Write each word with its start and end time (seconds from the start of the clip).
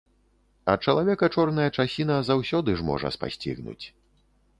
А 0.71 0.73
чалавека 0.85 1.27
чорная 1.35 1.67
часіна 1.83 2.15
заўсёды 2.31 2.75
ж 2.79 2.87
можа 2.89 3.13
спасцігнуць. 3.17 3.79